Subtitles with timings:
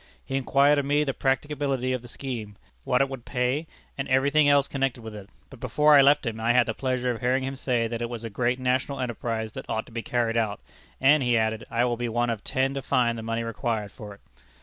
[0.25, 2.55] He inquired of me the practicability of the scheme
[2.85, 6.25] what it would pay, and every thing else connected with it; but before I left
[6.25, 8.99] him, I had the pleasure of hearing him say that it was a great national
[8.99, 10.59] enterprise that ought to be carried out,
[10.99, 14.15] and, he added, I will be one of ten to find the money required for
[14.15, 14.21] it.